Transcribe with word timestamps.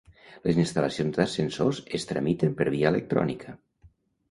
Les 0.45 0.61
instal·lacions 0.61 1.19
d'ascensors 1.19 1.83
es 1.99 2.09
tramiten 2.13 2.59
per 2.63 2.69
via 2.79 2.95
electrònica. 2.95 3.57